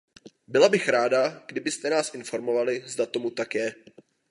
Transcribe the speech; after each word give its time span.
Byla 0.47 0.69
bych 0.69 0.89
ráda, 0.89 1.43
kdybyste 1.47 1.89
nás 1.89 2.13
informovali, 2.13 2.83
zda 2.85 3.05
tomu 3.05 3.31
tak 3.31 3.55
je. 3.55 3.75